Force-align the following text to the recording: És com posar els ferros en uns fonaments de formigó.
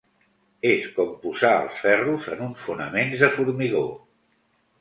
És 0.69 0.87
com 0.95 1.11
posar 1.25 1.51
els 1.59 1.83
ferros 1.87 2.31
en 2.37 2.43
uns 2.47 2.65
fonaments 2.71 3.25
de 3.27 3.31
formigó. 3.39 3.85